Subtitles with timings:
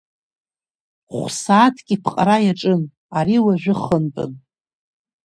[1.13, 2.81] Хә-сааҭк иԥҟара иаҿын
[3.17, 4.31] ари уажәы хынтәын.